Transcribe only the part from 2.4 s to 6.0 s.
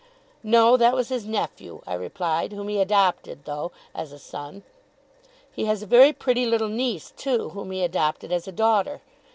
'whom he adopted, though, as a son. He has a